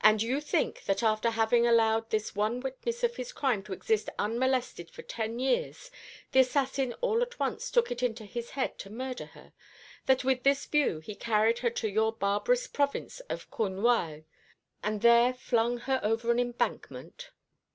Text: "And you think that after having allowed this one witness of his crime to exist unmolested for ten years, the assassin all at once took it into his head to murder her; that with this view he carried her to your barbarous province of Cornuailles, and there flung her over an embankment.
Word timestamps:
"And 0.00 0.22
you 0.22 0.40
think 0.40 0.84
that 0.84 1.02
after 1.02 1.28
having 1.28 1.66
allowed 1.66 2.08
this 2.08 2.34
one 2.34 2.60
witness 2.60 3.04
of 3.04 3.16
his 3.16 3.30
crime 3.30 3.62
to 3.64 3.74
exist 3.74 4.08
unmolested 4.18 4.90
for 4.90 5.02
ten 5.02 5.38
years, 5.38 5.90
the 6.32 6.40
assassin 6.40 6.94
all 7.02 7.20
at 7.20 7.38
once 7.38 7.70
took 7.70 7.90
it 7.90 8.02
into 8.02 8.24
his 8.24 8.52
head 8.52 8.78
to 8.78 8.88
murder 8.88 9.26
her; 9.26 9.52
that 10.06 10.24
with 10.24 10.44
this 10.44 10.64
view 10.64 11.00
he 11.00 11.14
carried 11.14 11.58
her 11.58 11.68
to 11.68 11.90
your 11.90 12.10
barbarous 12.10 12.66
province 12.68 13.20
of 13.28 13.50
Cornuailles, 13.50 14.24
and 14.82 15.02
there 15.02 15.34
flung 15.34 15.76
her 15.80 16.00
over 16.02 16.30
an 16.32 16.40
embankment. 16.40 17.30